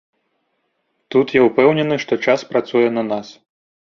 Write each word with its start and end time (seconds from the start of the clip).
Тут 1.15 1.27
я 1.35 1.41
ўпэўнены, 1.49 1.95
што 2.03 2.13
час 2.31 2.45
працуе 2.53 2.87
на 2.97 3.03
нас. 3.13 3.27